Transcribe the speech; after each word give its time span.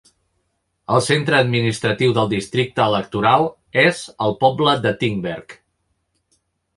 El 0.95 1.01
centre 1.07 1.37
administratiu 1.39 2.15
del 2.17 2.31
districte 2.31 2.83
electoral 2.93 3.45
és 3.83 4.01
el 4.29 4.33
poble 4.45 4.73
de 4.87 4.95
Tingberg. 5.05 5.55